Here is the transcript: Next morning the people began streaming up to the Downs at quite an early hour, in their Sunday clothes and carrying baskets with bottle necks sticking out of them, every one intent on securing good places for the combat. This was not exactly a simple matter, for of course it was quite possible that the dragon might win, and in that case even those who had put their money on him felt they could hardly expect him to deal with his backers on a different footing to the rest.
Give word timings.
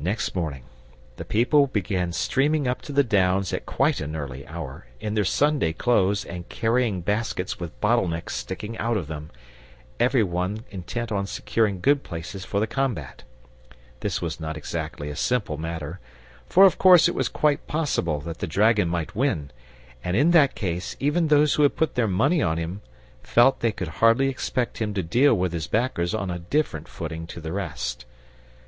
Next 0.00 0.34
morning 0.34 0.64
the 1.18 1.24
people 1.24 1.68
began 1.68 2.10
streaming 2.12 2.66
up 2.66 2.82
to 2.82 2.90
the 2.90 3.04
Downs 3.04 3.52
at 3.52 3.64
quite 3.64 4.00
an 4.00 4.16
early 4.16 4.44
hour, 4.48 4.86
in 4.98 5.14
their 5.14 5.24
Sunday 5.24 5.72
clothes 5.72 6.24
and 6.24 6.48
carrying 6.48 7.00
baskets 7.00 7.60
with 7.60 7.80
bottle 7.80 8.08
necks 8.08 8.34
sticking 8.34 8.76
out 8.78 8.96
of 8.96 9.06
them, 9.06 9.30
every 10.00 10.24
one 10.24 10.64
intent 10.72 11.12
on 11.12 11.28
securing 11.28 11.80
good 11.80 12.02
places 12.02 12.44
for 12.44 12.58
the 12.58 12.66
combat. 12.66 13.22
This 14.00 14.20
was 14.20 14.40
not 14.40 14.56
exactly 14.56 15.08
a 15.10 15.14
simple 15.14 15.56
matter, 15.56 16.00
for 16.48 16.64
of 16.64 16.76
course 16.76 17.06
it 17.06 17.14
was 17.14 17.28
quite 17.28 17.68
possible 17.68 18.18
that 18.22 18.38
the 18.38 18.48
dragon 18.48 18.88
might 18.88 19.14
win, 19.14 19.52
and 20.02 20.16
in 20.16 20.32
that 20.32 20.56
case 20.56 20.96
even 20.98 21.28
those 21.28 21.54
who 21.54 21.62
had 21.62 21.76
put 21.76 21.94
their 21.94 22.08
money 22.08 22.42
on 22.42 22.58
him 22.58 22.80
felt 23.22 23.60
they 23.60 23.70
could 23.70 23.86
hardly 24.02 24.28
expect 24.28 24.78
him 24.78 24.92
to 24.94 25.04
deal 25.04 25.34
with 25.34 25.52
his 25.52 25.68
backers 25.68 26.14
on 26.16 26.32
a 26.32 26.40
different 26.40 26.88
footing 26.88 27.28
to 27.28 27.40
the 27.40 27.52
rest. 27.52 28.06